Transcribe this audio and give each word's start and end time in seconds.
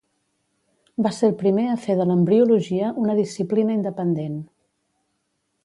Va 1.07 1.11
ser 1.17 1.27
el 1.31 1.35
primer 1.41 1.65
a 1.73 1.75
fer 1.83 1.97
de 1.99 2.07
l'embriologia 2.11 2.89
una 3.03 3.19
disciplina 3.21 3.79
independent. 3.81 4.43